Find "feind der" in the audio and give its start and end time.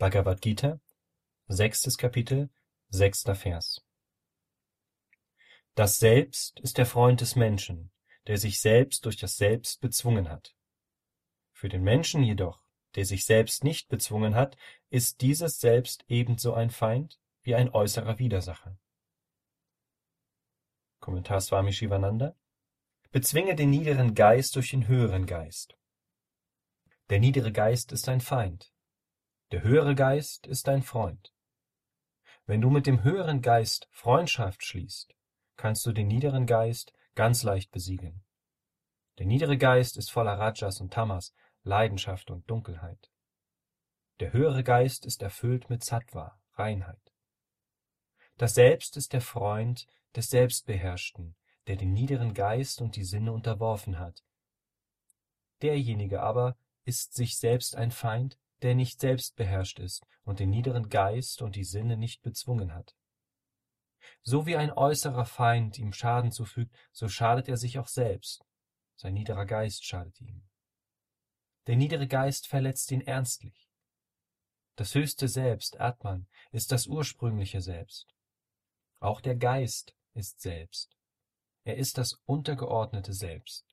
28.22-29.62, 57.90-58.74